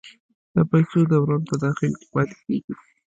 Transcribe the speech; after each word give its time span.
د 0.55 0.57
پیسو 0.69 0.99
دوران 1.11 1.41
په 1.49 1.55
داخل 1.63 1.91
کې 1.99 2.07
پاتې 2.13 2.35
کیږي؟ 2.45 2.73